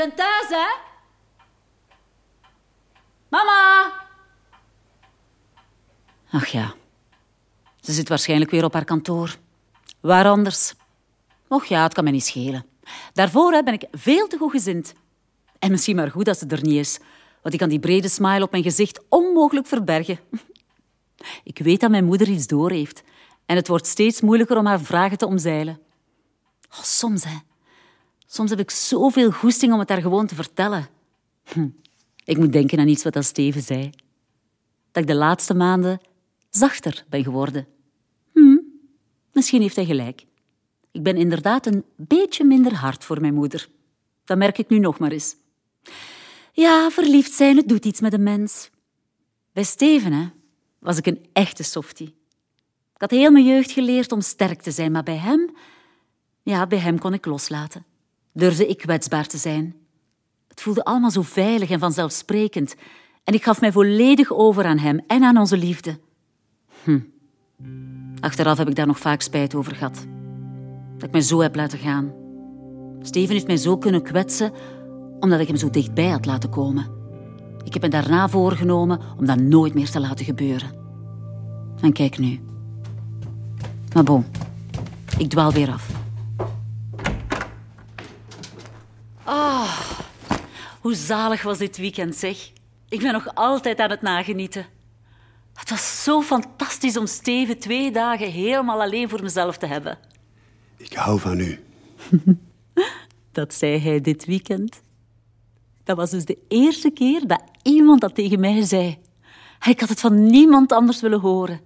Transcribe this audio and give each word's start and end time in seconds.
ben 0.00 0.14
thuis, 0.14 0.48
hè? 0.48 0.68
Mama! 3.28 3.92
Ach 6.30 6.46
ja, 6.46 6.74
ze 7.80 7.92
zit 7.92 8.08
waarschijnlijk 8.08 8.50
weer 8.50 8.64
op 8.64 8.72
haar 8.72 8.84
kantoor. 8.84 9.36
Waar 10.00 10.26
anders? 10.26 10.74
Och 11.48 11.64
ja, 11.64 11.82
het 11.82 11.94
kan 11.94 12.04
mij 12.04 12.12
niet 12.12 12.24
schelen. 12.24 12.66
Daarvoor 13.12 13.62
ben 13.62 13.74
ik 13.74 13.86
veel 13.92 14.26
te 14.26 14.36
goed 14.36 14.50
gezind. 14.50 14.94
En 15.58 15.70
misschien 15.70 15.96
maar 15.96 16.10
goed 16.10 16.24
dat 16.24 16.38
ze 16.38 16.46
er 16.46 16.62
niet 16.62 16.78
is, 16.78 16.98
want 17.42 17.54
ik 17.54 17.60
kan 17.60 17.68
die 17.68 17.78
brede 17.78 18.08
smile 18.08 18.42
op 18.42 18.50
mijn 18.50 18.62
gezicht 18.62 19.00
onmogelijk 19.08 19.66
verbergen. 19.66 20.18
Ik 21.44 21.58
weet 21.58 21.80
dat 21.80 21.90
mijn 21.90 22.04
moeder 22.04 22.28
iets 22.28 22.46
door 22.46 22.70
heeft 22.70 23.02
en 23.46 23.56
het 23.56 23.68
wordt 23.68 23.86
steeds 23.86 24.20
moeilijker 24.20 24.56
om 24.56 24.66
haar 24.66 24.80
vragen 24.80 25.18
te 25.18 25.26
omzeilen. 25.26 25.80
Oh, 26.70 26.82
soms, 26.82 27.24
hè. 27.24 27.36
Soms 28.32 28.50
heb 28.50 28.58
ik 28.58 28.70
zoveel 28.70 29.30
goesting 29.30 29.72
om 29.72 29.78
het 29.78 29.88
haar 29.88 30.00
gewoon 30.00 30.26
te 30.26 30.34
vertellen. 30.34 30.88
Hm. 31.44 31.68
Ik 32.24 32.38
moet 32.38 32.52
denken 32.52 32.78
aan 32.78 32.88
iets 32.88 33.02
wat 33.02 33.24
Steven 33.24 33.62
zei. 33.62 33.90
Dat 34.90 35.02
ik 35.02 35.08
de 35.08 35.14
laatste 35.14 35.54
maanden 35.54 36.00
zachter 36.50 37.04
ben 37.08 37.22
geworden. 37.22 37.66
Hm. 38.32 38.58
Misschien 39.32 39.60
heeft 39.60 39.76
hij 39.76 39.84
gelijk. 39.84 40.26
Ik 40.90 41.02
ben 41.02 41.16
inderdaad 41.16 41.66
een 41.66 41.84
beetje 41.96 42.44
minder 42.44 42.74
hard 42.74 43.04
voor 43.04 43.20
mijn 43.20 43.34
moeder. 43.34 43.68
Dat 44.24 44.38
merk 44.38 44.58
ik 44.58 44.68
nu 44.68 44.78
nog 44.78 44.98
maar 44.98 45.12
eens. 45.12 45.36
Ja, 46.52 46.90
verliefd 46.90 47.32
zijn, 47.32 47.56
het 47.56 47.68
doet 47.68 47.84
iets 47.84 48.00
met 48.00 48.12
een 48.12 48.22
mens. 48.22 48.70
Bij 49.52 49.64
Steven 49.64 50.12
hè, 50.12 50.28
was 50.78 50.98
ik 50.98 51.06
een 51.06 51.26
echte 51.32 51.62
softie. 51.62 52.14
Ik 52.94 53.00
had 53.00 53.10
heel 53.10 53.30
mijn 53.30 53.46
jeugd 53.46 53.70
geleerd 53.70 54.12
om 54.12 54.20
sterk 54.20 54.62
te 54.62 54.70
zijn, 54.70 54.92
maar 54.92 55.02
bij 55.02 55.16
hem, 55.16 55.50
ja, 56.42 56.66
bij 56.66 56.78
hem 56.78 56.98
kon 56.98 57.14
ik 57.14 57.26
loslaten. 57.26 57.88
Durfde 58.32 58.66
ik 58.66 58.78
kwetsbaar 58.78 59.26
te 59.26 59.36
zijn. 59.36 59.74
Het 60.48 60.60
voelde 60.60 60.84
allemaal 60.84 61.10
zo 61.10 61.22
veilig 61.22 61.70
en 61.70 61.78
vanzelfsprekend. 61.78 62.74
En 63.24 63.34
ik 63.34 63.44
gaf 63.44 63.60
mij 63.60 63.72
volledig 63.72 64.32
over 64.32 64.64
aan 64.64 64.78
hem 64.78 65.00
en 65.06 65.22
aan 65.22 65.36
onze 65.36 65.56
liefde. 65.56 65.98
Hm. 66.82 67.00
Achteraf 68.20 68.58
heb 68.58 68.68
ik 68.68 68.74
daar 68.74 68.86
nog 68.86 68.98
vaak 68.98 69.20
spijt 69.20 69.54
over 69.54 69.74
gehad. 69.74 70.06
Dat 70.94 71.02
ik 71.02 71.10
mij 71.10 71.20
zo 71.20 71.40
heb 71.40 71.56
laten 71.56 71.78
gaan. 71.78 72.12
Steven 73.02 73.34
heeft 73.34 73.46
mij 73.46 73.56
zo 73.56 73.78
kunnen 73.78 74.02
kwetsen 74.02 74.52
omdat 75.20 75.40
ik 75.40 75.46
hem 75.46 75.56
zo 75.56 75.70
dichtbij 75.70 76.08
had 76.08 76.26
laten 76.26 76.50
komen. 76.50 76.86
Ik 77.64 77.72
heb 77.72 77.82
me 77.82 77.88
daarna 77.88 78.28
voorgenomen 78.28 79.00
om 79.18 79.26
dat 79.26 79.38
nooit 79.38 79.74
meer 79.74 79.90
te 79.90 80.00
laten 80.00 80.24
gebeuren. 80.24 80.70
En 81.80 81.92
kijk 81.92 82.18
nu. 82.18 82.40
Maar 83.94 84.04
bon, 84.04 84.24
ik 85.18 85.28
dwaal 85.28 85.52
weer 85.52 85.70
af. 85.70 85.88
Ah, 89.24 89.70
hoe 90.90 90.98
zalig 90.98 91.42
was 91.42 91.58
dit 91.58 91.76
weekend, 91.76 92.16
zeg. 92.16 92.52
Ik 92.88 93.00
ben 93.00 93.12
nog 93.12 93.34
altijd 93.34 93.78
aan 93.78 93.90
het 93.90 94.02
nagenieten. 94.02 94.66
Het 95.54 95.70
was 95.70 96.02
zo 96.04 96.22
fantastisch 96.22 96.96
om 96.96 97.06
Steven 97.06 97.58
twee 97.58 97.92
dagen 97.92 98.30
helemaal 98.30 98.80
alleen 98.80 99.08
voor 99.08 99.22
mezelf 99.22 99.56
te 99.56 99.66
hebben. 99.66 99.98
Ik 100.76 100.92
hou 100.92 101.18
van 101.18 101.40
u. 101.40 101.60
Dat 103.32 103.54
zei 103.54 103.78
hij 103.78 104.00
dit 104.00 104.24
weekend. 104.24 104.82
Dat 105.84 105.96
was 105.96 106.10
dus 106.10 106.24
de 106.24 106.38
eerste 106.48 106.90
keer 106.90 107.26
dat 107.26 107.42
iemand 107.62 108.00
dat 108.00 108.14
tegen 108.14 108.40
mij 108.40 108.62
zei. 108.62 108.98
Ik 109.68 109.80
had 109.80 109.88
het 109.88 110.00
van 110.00 110.26
niemand 110.26 110.72
anders 110.72 111.00
willen 111.00 111.20
horen. 111.20 111.60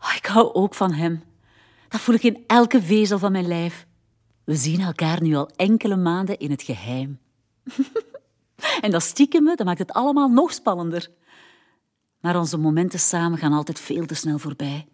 Oh, 0.00 0.14
ik 0.16 0.26
hou 0.26 0.54
ook 0.54 0.74
van 0.74 0.92
hem. 0.92 1.22
Dat 1.88 2.00
voel 2.00 2.14
ik 2.14 2.22
in 2.22 2.44
elke 2.46 2.82
vezel 2.82 3.18
van 3.18 3.32
mijn 3.32 3.48
lijf. 3.48 3.86
We 4.44 4.54
zien 4.54 4.80
elkaar 4.80 5.22
nu 5.22 5.34
al 5.34 5.50
enkele 5.56 5.96
maanden 5.96 6.38
in 6.38 6.50
het 6.50 6.62
geheim. 6.62 7.18
en 8.80 8.90
dat 8.90 9.02
stiekem, 9.02 9.44
dat 9.44 9.64
maakt 9.64 9.78
het 9.78 9.92
allemaal 9.92 10.28
nog 10.28 10.52
spannender. 10.52 11.08
Maar 12.20 12.38
onze 12.38 12.56
momenten 12.56 12.98
samen 12.98 13.38
gaan 13.38 13.52
altijd 13.52 13.80
veel 13.80 14.06
te 14.06 14.14
snel 14.14 14.38
voorbij. 14.38 14.86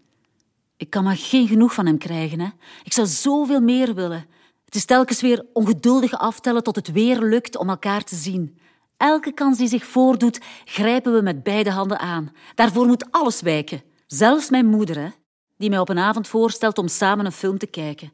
Ik 0.77 0.91
kan 0.91 1.04
maar 1.04 1.16
geen 1.16 1.49
genoeg 1.49 1.75
van 1.75 1.87
hem 1.87 1.99
krijgen. 1.99 2.41
Hè? 2.41 2.49
Ik 2.84 2.93
zou 2.93 3.06
zoveel 3.06 3.60
meer 3.60 3.94
willen. 3.94 4.26
Het 4.65 4.75
is 4.75 4.84
telkens 4.84 5.21
weer 5.21 5.47
ongeduldig 5.53 6.12
aftellen 6.12 6.62
tot 6.62 6.76
het 6.76 6.93
weer 6.93 7.19
lukt 7.19 7.56
om 7.56 7.69
elkaar 7.69 8.05
te 8.05 8.16
zien. 8.16 8.59
Elke 8.97 9.32
kans 9.32 9.59
die 9.59 9.69
zich 9.69 9.87
voordoet, 9.87 10.41
grijpen 10.65 11.12
we 11.12 11.22
met 11.22 11.43
beide 11.43 11.71
handen 11.71 11.99
aan. 11.99 12.32
Daarvoor 12.55 12.87
moet 12.87 13.10
alles 13.10 13.41
wijken. 13.41 13.82
Zelfs 14.06 14.50
mijn 14.50 14.66
moeder, 14.66 14.99
hè, 14.99 15.09
die 15.56 15.71
mij 15.71 15.78
op 15.78 15.88
een 15.88 15.99
avond 15.99 16.28
voorstelt 16.28 16.78
om 16.78 16.88
samen 16.88 17.26
een 17.26 17.32
film 17.32 17.59
te 17.59 17.66
kijken. 17.66 18.12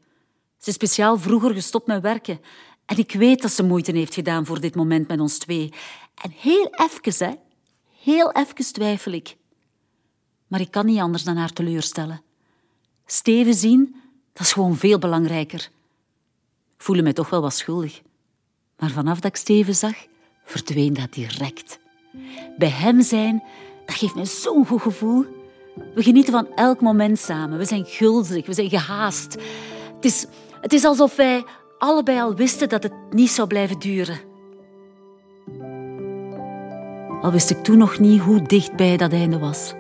Ze 0.58 0.68
is 0.68 0.74
speciaal 0.74 1.18
vroeger 1.18 1.54
gestopt 1.54 1.86
met 1.86 2.02
werken. 2.02 2.40
En 2.86 2.98
ik 2.98 3.12
weet 3.12 3.42
dat 3.42 3.50
ze 3.52 3.62
moeite 3.62 3.92
heeft 3.92 4.14
gedaan 4.14 4.46
voor 4.46 4.60
dit 4.60 4.74
moment 4.74 5.08
met 5.08 5.20
ons 5.20 5.38
twee. 5.38 5.72
En 6.22 6.30
heel 6.36 6.74
even, 6.74 7.26
hè. 7.26 7.34
Heel 8.02 8.32
even 8.32 8.72
twijfel 8.72 9.12
ik. 9.12 9.36
Maar 10.46 10.60
ik 10.60 10.70
kan 10.70 10.86
niet 10.86 11.00
anders 11.00 11.22
dan 11.22 11.36
haar 11.36 11.52
teleurstellen. 11.52 12.22
Steven 13.06 13.54
zien, 13.54 13.96
dat 14.32 14.42
is 14.42 14.52
gewoon 14.52 14.76
veel 14.76 14.98
belangrijker. 14.98 15.70
Ik 16.76 16.82
voelde 16.82 17.02
mij 17.02 17.12
toch 17.12 17.30
wel 17.30 17.40
wat 17.40 17.54
schuldig. 17.54 18.02
Maar 18.78 18.90
vanaf 18.90 19.20
dat 19.20 19.30
ik 19.30 19.36
Steven 19.36 19.74
zag, 19.74 19.94
verdween 20.44 20.94
dat 20.94 21.12
direct. 21.12 21.78
Bij 22.58 22.68
hem 22.68 23.02
zijn, 23.02 23.42
dat 23.86 23.94
geeft 23.94 24.14
mij 24.14 24.26
zo'n 24.26 24.66
goed 24.66 24.82
gevoel. 24.82 25.26
We 25.94 26.02
genieten 26.02 26.32
van 26.32 26.54
elk 26.54 26.80
moment 26.80 27.18
samen. 27.18 27.58
We 27.58 27.64
zijn 27.64 27.84
gulzig, 27.84 28.46
we 28.46 28.52
zijn 28.52 28.68
gehaast. 28.68 29.32
Het 29.94 30.04
is, 30.04 30.26
het 30.60 30.72
is 30.72 30.84
alsof 30.84 31.16
wij 31.16 31.44
allebei 31.82 32.20
al 32.20 32.34
wisten 32.34 32.68
dat 32.68 32.82
het 32.82 32.92
niet 33.10 33.30
zou 33.30 33.48
blijven 33.48 33.78
duren. 33.78 34.20
Al 37.20 37.30
wist 37.30 37.50
ik 37.50 37.62
toen 37.62 37.78
nog 37.78 37.98
niet 37.98 38.20
hoe 38.20 38.42
dichtbij 38.42 38.96
dat 38.96 39.12
einde 39.12 39.38
was. 39.38 39.74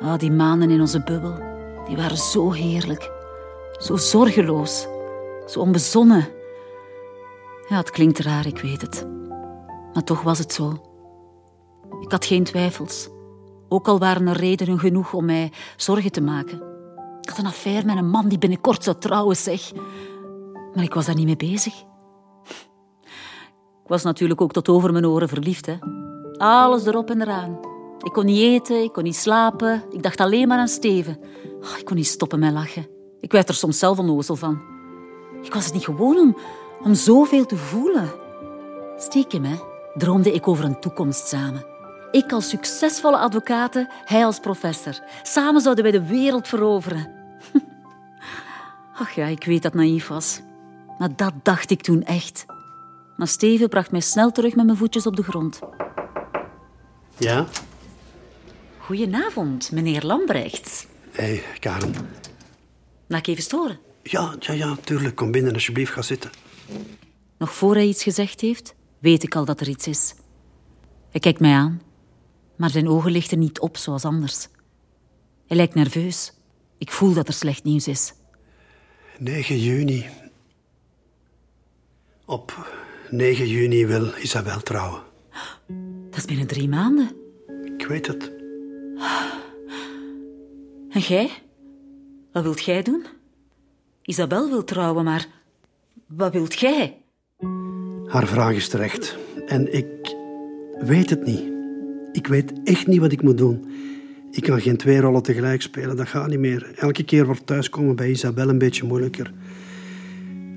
Ah, 0.00 0.18
die 0.18 0.30
maanden 0.30 0.70
in 0.70 0.80
onze 0.80 1.02
bubbel, 1.02 1.34
die 1.86 1.96
waren 1.96 2.16
zo 2.16 2.50
heerlijk. 2.50 3.10
Zo 3.78 3.96
zorgeloos. 3.96 4.86
Zo 5.46 5.60
onbezonnen. 5.60 6.28
Ja, 7.68 7.76
het 7.76 7.90
klinkt 7.90 8.18
raar, 8.18 8.46
ik 8.46 8.58
weet 8.58 8.80
het. 8.80 9.06
Maar 9.92 10.04
toch 10.04 10.22
was 10.22 10.38
het 10.38 10.52
zo. 10.52 10.80
Ik 12.00 12.10
had 12.10 12.24
geen 12.24 12.44
twijfels. 12.44 13.08
Ook 13.68 13.88
al 13.88 13.98
waren 13.98 14.26
er 14.26 14.36
redenen 14.36 14.78
genoeg 14.78 15.12
om 15.12 15.24
mij 15.24 15.52
zorgen 15.76 16.12
te 16.12 16.20
maken. 16.20 16.62
Ik 17.20 17.28
had 17.28 17.38
een 17.38 17.46
affaire 17.46 17.86
met 17.86 17.96
een 17.96 18.10
man 18.10 18.28
die 18.28 18.38
binnenkort 18.38 18.84
zou 18.84 18.98
trouwen, 18.98 19.36
zeg. 19.36 19.72
Maar 20.74 20.84
ik 20.84 20.94
was 20.94 21.06
daar 21.06 21.14
niet 21.14 21.26
mee 21.26 21.36
bezig. 21.36 21.74
Ik 23.82 23.88
was 23.88 24.02
natuurlijk 24.02 24.40
ook 24.40 24.52
tot 24.52 24.68
over 24.68 24.92
mijn 24.92 25.06
oren 25.06 25.28
verliefd. 25.28 25.66
Hè. 25.66 25.76
Alles 26.36 26.86
erop 26.86 27.10
en 27.10 27.20
eraan. 27.20 27.58
Ik 27.98 28.12
kon 28.12 28.24
niet 28.24 28.40
eten, 28.40 28.82
ik 28.82 28.92
kon 28.92 29.02
niet 29.02 29.16
slapen. 29.16 29.82
Ik 29.90 30.02
dacht 30.02 30.20
alleen 30.20 30.48
maar 30.48 30.58
aan 30.58 30.68
Steven. 30.68 31.18
Oh, 31.60 31.78
ik 31.78 31.84
kon 31.84 31.96
niet 31.96 32.06
stoppen 32.06 32.38
met 32.38 32.52
lachen. 32.52 32.86
Ik 33.20 33.32
werd 33.32 33.48
er 33.48 33.54
soms 33.54 33.78
zelf 33.78 33.98
onnozel 33.98 34.36
van. 34.36 34.60
Ik 35.42 35.54
was 35.54 35.64
het 35.64 35.74
niet 35.74 35.84
gewoon 35.84 36.18
om, 36.18 36.36
om 36.82 36.94
zoveel 36.94 37.46
te 37.46 37.56
voelen. 37.56 38.10
Stiekem, 38.96 39.44
hè, 39.44 39.56
droomde 39.94 40.32
ik 40.32 40.48
over 40.48 40.64
een 40.64 40.80
toekomst 40.80 41.28
samen. 41.28 41.66
Ik 42.10 42.32
als 42.32 42.48
succesvolle 42.48 43.16
advocate, 43.16 43.90
hij 44.04 44.24
als 44.24 44.40
professor. 44.40 45.00
Samen 45.22 45.60
zouden 45.60 45.84
wij 45.84 45.92
de 45.92 46.06
wereld 46.06 46.48
veroveren. 46.48 47.10
Ach 49.00 49.10
ja, 49.10 49.26
ik 49.26 49.44
weet 49.44 49.62
dat 49.62 49.74
naïef 49.74 50.08
was. 50.08 50.40
Maar 51.02 51.16
dat 51.16 51.34
dacht 51.42 51.70
ik 51.70 51.82
toen 51.82 52.02
echt. 52.02 52.44
Maar 53.16 53.28
Steven 53.28 53.68
bracht 53.68 53.90
mij 53.90 54.00
snel 54.00 54.32
terug 54.32 54.54
met 54.54 54.66
mijn 54.66 54.78
voetjes 54.78 55.06
op 55.06 55.16
de 55.16 55.22
grond. 55.22 55.60
Ja? 57.16 57.46
Goedenavond, 58.78 59.72
meneer 59.72 60.04
Lambrecht. 60.04 60.86
Hé, 61.10 61.22
hey, 61.22 61.42
Karen. 61.58 61.94
Mag 63.06 63.18
ik 63.18 63.26
even 63.26 63.42
storen? 63.42 63.78
Ja, 64.02 64.34
ja, 64.38 64.52
ja, 64.52 64.76
tuurlijk. 64.84 65.16
Kom 65.16 65.30
binnen, 65.30 65.52
alsjeblieft. 65.52 65.92
Ga 65.92 66.02
zitten. 66.02 66.30
Nog 67.38 67.54
voor 67.54 67.74
hij 67.74 67.86
iets 67.86 68.02
gezegd 68.02 68.40
heeft, 68.40 68.74
weet 68.98 69.22
ik 69.22 69.34
al 69.34 69.44
dat 69.44 69.60
er 69.60 69.68
iets 69.68 69.86
is. 69.86 70.14
Hij 71.10 71.20
kijkt 71.20 71.40
mij 71.40 71.54
aan, 71.54 71.82
maar 72.56 72.70
zijn 72.70 72.88
ogen 72.88 73.10
lichten 73.10 73.38
niet 73.38 73.60
op 73.60 73.76
zoals 73.76 74.04
anders. 74.04 74.48
Hij 75.46 75.56
lijkt 75.56 75.74
nerveus. 75.74 76.32
Ik 76.78 76.90
voel 76.90 77.14
dat 77.14 77.28
er 77.28 77.34
slecht 77.34 77.64
nieuws 77.64 77.88
is. 77.88 78.12
9 79.18 79.58
juni. 79.58 80.21
Op 82.24 82.74
9 83.10 83.48
juni 83.48 83.86
wil 83.86 84.06
Isabel 84.22 84.60
trouwen. 84.60 85.02
Dat 86.10 86.18
is 86.18 86.24
binnen 86.24 86.46
drie 86.46 86.68
maanden. 86.68 87.10
Ik 87.78 87.86
weet 87.86 88.06
het. 88.06 88.32
En 90.90 91.00
jij? 91.00 91.30
Wat 92.32 92.42
wilt 92.42 92.62
jij 92.62 92.82
doen? 92.82 93.06
Isabel 94.02 94.48
wil 94.48 94.64
trouwen, 94.64 95.04
maar 95.04 95.26
wat 96.06 96.32
wilt 96.32 96.58
jij? 96.58 96.96
Haar 98.06 98.26
vraag 98.26 98.54
is 98.54 98.68
terecht. 98.68 99.16
En 99.46 99.74
ik 99.74 100.14
weet 100.78 101.10
het 101.10 101.24
niet. 101.24 101.50
Ik 102.12 102.26
weet 102.26 102.52
echt 102.64 102.86
niet 102.86 103.00
wat 103.00 103.12
ik 103.12 103.22
moet 103.22 103.38
doen. 103.38 103.70
Ik 104.30 104.42
kan 104.42 104.60
geen 104.60 104.76
twee 104.76 105.00
rollen 105.00 105.22
tegelijk 105.22 105.62
spelen, 105.62 105.96
dat 105.96 106.08
gaat 106.08 106.28
niet 106.28 106.38
meer. 106.38 106.72
Elke 106.76 107.04
keer 107.04 107.26
wordt 107.26 107.46
thuiskomen 107.46 107.96
bij 107.96 108.10
Isabel 108.10 108.48
een 108.48 108.58
beetje 108.58 108.84
moeilijker. 108.84 109.32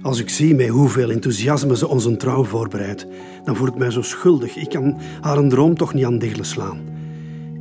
Als 0.06 0.20
ik 0.20 0.30
zie 0.30 0.56
met 0.56 0.68
hoeveel 0.68 1.12
enthousiasme 1.12 1.78
ze 1.78 1.88
onze 1.88 2.18
trouw 2.18 2.44
voorbereidt, 2.44 3.06
dan 3.44 3.56
voel 3.56 3.68
ik 3.68 3.76
mij 3.76 3.92
zo 3.92 4.02
schuldig. 4.02 4.56
Ik 4.56 4.70
kan 4.70 4.98
haar 5.22 5.38
een 5.38 5.50
droom 5.50 5.78
toch 5.78 5.94
niet 5.94 6.06
aan 6.06 6.18
diggelen 6.18 6.46
slaan. 6.46 6.80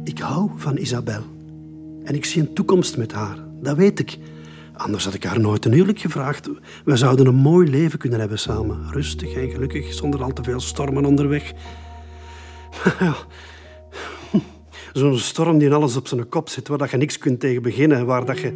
Ik 0.04 0.18
hou 0.18 0.50
van 0.56 0.76
Isabel. 0.76 1.22
En 2.02 2.14
ik 2.14 2.24
zie 2.24 2.42
een 2.42 2.54
toekomst 2.54 2.96
met 2.96 3.12
haar. 3.12 3.36
Dat 3.62 3.76
weet 3.76 3.98
ik. 3.98 4.18
Anders 4.72 5.04
had 5.04 5.14
ik 5.14 5.24
haar 5.24 5.40
nooit 5.40 5.64
een 5.64 5.72
huwelijk 5.72 5.98
gevraagd. 5.98 6.50
We 6.84 6.96
zouden 6.96 7.26
een 7.26 7.34
mooi 7.34 7.70
leven 7.70 7.98
kunnen 7.98 8.20
hebben 8.20 8.38
samen. 8.38 8.90
Rustig 8.90 9.34
en 9.34 9.50
gelukkig, 9.50 9.94
zonder 9.94 10.22
al 10.22 10.32
te 10.32 10.42
veel 10.42 10.60
stormen 10.60 11.04
onderweg. 11.04 11.52
Zo'n 14.92 15.18
storm 15.18 15.58
die 15.58 15.72
alles 15.72 15.96
op 15.96 16.08
zijn 16.08 16.28
kop 16.28 16.48
zit, 16.48 16.68
waar 16.68 16.88
je 16.90 16.96
niks 16.96 17.18
kunt 17.18 17.40
tegen 17.40 17.62
beginnen, 17.62 18.06
waar 18.06 18.24
dat 18.24 18.38
je 18.38 18.52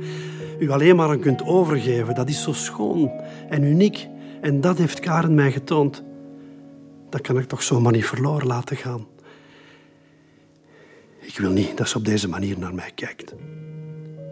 je 0.59 0.73
alleen 0.73 0.97
maar 0.97 1.09
aan 1.09 1.21
kunt 1.21 1.45
overgeven. 1.45 2.15
Dat 2.15 2.29
is 2.29 2.43
zo 2.43 2.53
schoon 2.53 3.11
en 3.49 3.63
uniek. 3.63 4.09
En 4.41 4.61
dat 4.61 4.79
heeft 4.79 5.01
Karen 5.01 5.35
mij 5.35 5.53
getoond. 5.53 6.03
Dat 7.11 7.21
kan 7.21 7.39
ik 7.39 7.49
toch 7.49 7.63
zomaar 7.63 7.93
niet 7.93 8.07
verloren 8.07 8.47
laten 8.47 8.77
gaan. 8.77 9.07
Ik 11.21 11.39
wil 11.39 11.51
niet 11.51 11.77
dat 11.77 11.89
ze 11.89 11.97
op 11.97 12.05
deze 12.05 12.29
manier 12.29 12.59
naar 12.59 12.75
mij 12.75 12.91
kijkt. 12.95 13.35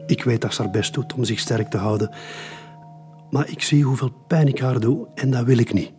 Ik 0.06 0.24
weet 0.24 0.40
dat 0.40 0.54
ze 0.54 0.62
haar 0.62 0.70
best 0.70 0.94
doet 0.94 1.14
om 1.14 1.24
zich 1.24 1.38
sterk 1.38 1.70
te 1.70 1.76
houden. 1.76 2.14
Maar 3.30 3.50
ik 3.50 3.62
zie 3.62 3.84
hoeveel 3.84 4.12
pijn 4.26 4.48
ik 4.48 4.58
haar 4.58 4.80
doe 4.80 5.06
en 5.14 5.30
dat 5.30 5.44
wil 5.44 5.58
ik 5.58 5.72
niet. 5.72 5.92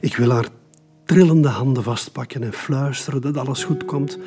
Ik 0.00 0.16
wil 0.16 0.30
haar 0.30 0.48
trillende 1.04 1.48
handen 1.48 1.82
vastpakken 1.82 2.42
en 2.42 2.52
fluisteren 2.52 3.20
dat 3.20 3.36
alles 3.36 3.64
goed 3.64 3.84
komt. 3.84 4.18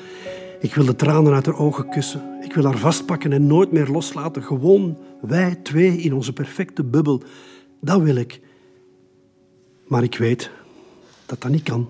Ik 0.64 0.76
wil 0.76 0.86
de 0.86 0.96
tranen 0.96 1.34
uit 1.34 1.46
haar 1.46 1.58
ogen 1.58 1.90
kussen. 1.90 2.42
Ik 2.42 2.54
wil 2.54 2.64
haar 2.64 2.78
vastpakken 2.78 3.34
en 3.34 3.48
nooit 3.48 3.72
meer 3.72 3.88
loslaten. 3.88 4.44
Gewoon 4.44 4.98
wij 5.22 5.56
twee 5.56 5.98
in 5.98 6.14
onze 6.14 6.34
perfecte 6.34 6.84
bubbel. 6.84 7.24
Dat 7.82 8.02
wil 8.02 8.16
ik. 8.16 8.42
Maar 9.88 10.04
ik 10.04 10.18
weet 10.18 10.52
dat 11.26 11.42
dat 11.42 11.52
niet 11.52 11.64
kan. 11.64 11.90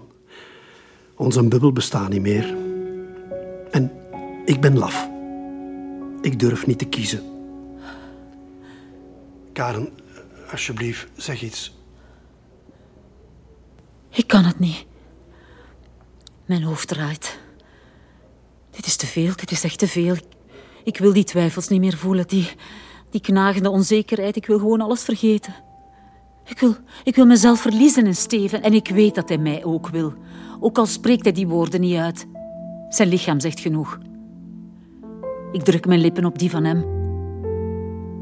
Onze 1.16 1.44
bubbel 1.44 1.72
bestaat 1.72 2.10
niet 2.10 2.22
meer. 2.22 2.56
En 3.72 3.92
ik 4.46 4.62
ben 4.62 4.78
laf. 4.78 5.10
Ik 6.22 6.40
durf 6.40 6.68
niet 6.68 6.80
te 6.80 6.86
kiezen. 6.86 7.24
Karen, 9.52 9.90
alsjeblieft, 10.52 11.08
zeg 11.16 11.42
iets. 11.42 11.78
Ik 14.10 14.28
kan 14.28 14.44
het 14.44 14.60
niet. 14.60 14.86
Mijn 16.46 16.64
hoofd 16.64 16.88
draait. 16.88 17.42
Te 19.04 19.10
veel, 19.10 19.34
is 19.46 19.64
echt 19.64 19.78
te 19.78 19.88
veel. 19.88 20.16
Ik 20.84 20.98
wil 20.98 21.14
die 21.14 21.24
twijfels 21.24 21.68
niet 21.68 21.80
meer 21.80 21.98
voelen, 21.98 22.28
die, 22.28 22.50
die 23.10 23.22
knagende 23.22 23.70
onzekerheid. 23.70 24.36
Ik 24.36 24.46
wil 24.46 24.60
gewoon 24.60 24.82
alles 24.82 25.04
vergeten. 25.04 25.54
Ik 26.46 26.60
wil, 26.60 26.76
ik 27.04 27.16
wil 27.16 27.26
mezelf 27.26 27.62
verliezen 27.62 28.06
in 28.06 28.16
Steven 28.16 28.62
en 28.62 28.74
ik 28.74 28.88
weet 28.88 29.16
dat 29.16 29.30
hij 29.30 29.38
mij 29.38 29.64
ook 29.64 29.88
wil. 29.88 30.14
Ook 30.60 30.78
al 30.78 30.86
spreekt 30.86 31.24
hij 31.24 31.34
die 31.34 31.48
woorden 31.48 31.82
niet 31.82 31.96
uit. 31.96 32.28
Zijn 32.90 33.10
lichaam 33.10 33.40
zegt 33.40 33.60
genoeg. 33.60 34.00
Ik 35.52 35.64
druk 35.64 35.86
mijn 35.86 36.02
lippen 36.02 36.26
op 36.26 36.40
die 36.40 36.50
van 36.50 36.64
hem. 36.64 36.86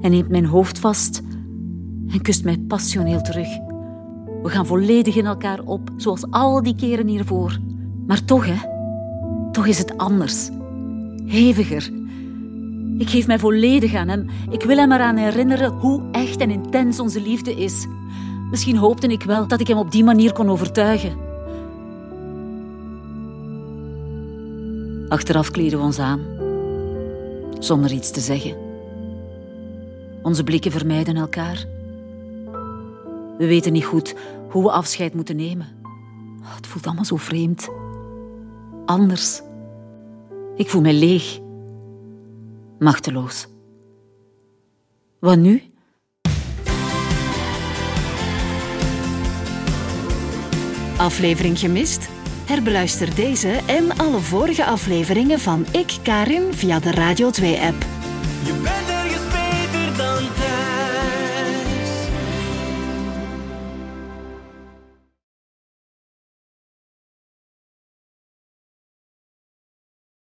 Hij 0.02 0.10
neemt 0.10 0.30
mijn 0.30 0.46
hoofd 0.46 0.80
vast 0.80 1.22
en 2.08 2.22
kust 2.22 2.44
mij 2.44 2.58
passioneel 2.58 3.22
terug. 3.22 3.48
We 4.44 4.50
gaan 4.50 4.66
volledig 4.66 5.16
in 5.16 5.26
elkaar 5.26 5.60
op, 5.60 5.90
zoals 5.98 6.26
al 6.30 6.64
die 6.64 6.76
keren 6.76 7.08
hiervoor. 7.08 7.60
Maar 8.08 8.26
toch, 8.26 8.46
hè? 8.46 8.70
Toch 9.52 9.68
is 9.68 9.78
het 9.78 9.98
anders. 9.98 10.50
Heviger. 11.26 11.90
Ik 12.98 13.10
geef 13.10 13.28
mij 13.28 13.40
volledig 13.40 13.96
aan 13.96 14.08
hem. 14.08 14.26
Ik 14.50 14.64
wil 14.64 14.78
hem 14.78 14.92
eraan 14.92 15.18
herinneren 15.18 15.72
hoe 15.72 16.02
echt 16.12 16.40
en 16.40 16.50
intens 16.50 17.00
onze 17.00 17.22
liefde 17.22 17.56
is. 17.56 17.88
Misschien 18.50 18.78
hoopte 18.78 19.08
ik 19.08 19.24
wel 19.24 19.48
dat 19.48 19.60
ik 19.60 19.68
hem 19.68 19.78
op 19.78 19.92
die 19.92 20.04
manier 20.04 20.34
kon 20.34 20.50
overtuigen. 20.50 21.18
Achteraf 25.10 25.52
kleden 25.52 25.80
we 25.80 25.86
ons 25.86 26.00
aan, 26.00 26.20
zonder 27.60 27.92
iets 27.92 28.12
te 28.12 28.20
zeggen. 28.20 28.56
Onze 30.22 30.44
blikken 30.44 30.72
vermijden 30.72 31.16
elkaar. 31.16 31.66
We 33.38 33.46
weten 33.48 33.72
niet 33.72 33.86
goed 33.86 34.16
hoe 34.50 34.64
we 34.64 34.72
afscheid 34.72 35.14
moeten 35.14 35.36
nemen. 35.36 35.68
Het 36.44 36.68
voelt 36.68 36.86
allemaal 36.86 37.06
zo 37.06 37.16
vreemd 37.16 37.70
anders. 38.86 39.42
Ik 40.62 40.70
voel 40.70 40.82
me 40.82 40.94
leeg, 40.94 41.40
machteloos. 42.80 43.48
Wat 45.20 45.38
nu? 45.38 45.64
Aflevering 50.98 51.60
gemist? 51.60 52.10
Herbeluister 52.46 53.16
deze 53.16 53.60
en 53.68 53.98
alle 53.98 54.20
vorige 54.20 54.66
afleveringen 54.66 55.40
van 55.40 55.66
Ik 55.72 55.98
Karin 56.04 56.54
via 56.54 56.80
de 56.80 56.92
Radio 56.92 57.28
2-app. 57.28 57.86
Je 58.44 58.60
bent 58.64 59.01